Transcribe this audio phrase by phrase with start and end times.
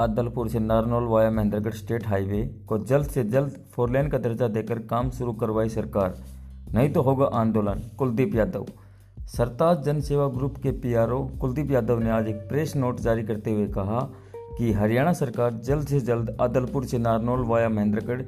[0.00, 4.78] अदलपुर से Narnaul via Mahendragarh state highway को जल्द से जल्द फोरलेन का दर्जा देकर
[4.78, 6.14] काम शुरू करवाई सरकार।
[6.74, 8.66] नहीं तो होगा आंदोलन। कुलदीप यादव।
[9.28, 13.50] सरताज जन सेवा ग्रुप के पीआरओ कुलदीप यादव ने आज एक प्रेस नोट जारी करते
[13.50, 14.00] हुए कहा
[14.58, 18.22] कि हरियाणा सरकार जल्द से जल्द अदलपुर से Narnaul via Mahendragarh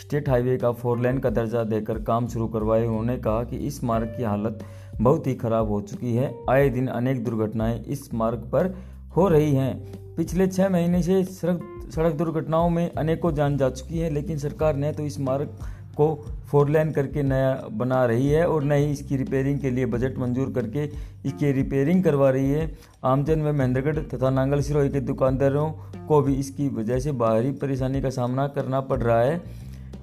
[0.00, 3.84] state highway का फोर लेन का दर्जा देकर काम शुरू करवाए। उन्होंने कहा कि इस
[3.84, 4.64] मार्ग की हालत
[5.00, 8.74] बहुत ही खराब हो चुकी है। आए दिन अनेक दुर्घटनाएँ इस मार्ग पर
[9.16, 13.98] हो रही हैं। पिछले छः महीने से सड़क सड़क दुर्घटनाओं में अनेकों जान जा चुकी
[13.98, 15.56] है, लेकिन सरकार ने तो इस मार्ग
[15.96, 16.14] को
[16.46, 20.18] फोर लेन करके नया बना रही है और न ही इसकी रिपेयरिंग के लिए बजट
[20.18, 20.84] मंजूर करके
[21.28, 22.70] इसकी रिपेयरिंग करवा रही है।
[23.04, 25.70] आमजन व महेंद्रगढ़ तथा नांगल सिरोही के दुकानदारों
[26.08, 29.40] को भी इसकी वजह से बाहरी परेशानी का सामना करना पड़ रहा है।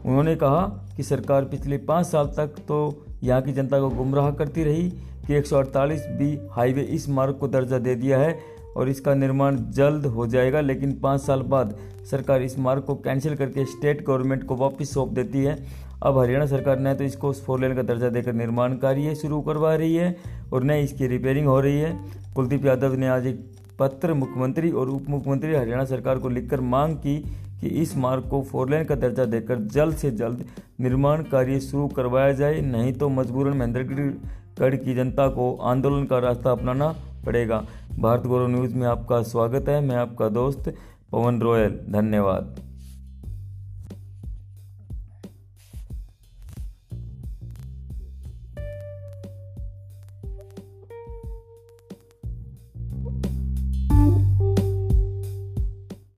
[0.05, 0.61] उन्होंने कहा
[0.97, 2.79] कि सरकार पिछले पाँच साल तक तो
[3.23, 4.89] यहाँ की जनता को गुमराह करती रही
[5.27, 10.05] कि 148 बी हाईवे इस मार्ग को दर्जा दे दिया है। और इसका निर्माण जल्द
[10.05, 11.75] हो जाएगा, लेकिन पाँच साल बाद
[12.11, 15.57] सरकार इस मार्ग को कैंसिल करके स्टेट गवर्नमेंट को वापस सौंप देती है।
[16.03, 19.73] अब हरियाणा सरकार ने तो इसको फोर लेन का दर्जा देकर निर्माण कार्य शुरू करवा
[19.75, 20.15] रही है
[20.53, 21.93] और न इसकी रिपेयरिंग हो रही है।
[22.35, 23.45] कुलदीप यादव ने आज एक
[23.79, 27.17] पत्र मुख्यमंत्री और उप मुख्यमंत्री हरियाणा सरकार को लिखकर मांग की
[27.61, 30.45] कि इस मार्ग को फोर लेन का दर्जा देकर जल्द से जल्द
[30.79, 36.51] निर्माण कार्य शुरू करवाया जाए, नहीं तो मजबूरन महेंद्रगढ़ की जनता को आंदोलन का रास्ता
[36.51, 36.93] अपनाना
[37.25, 37.63] पड़ेगा।
[37.99, 40.73] भारत गौरव न्यूज़ में आपका स्वागत है। मैं आपका दोस्त
[41.11, 42.60] पवन रॉयल। धन्यवाद।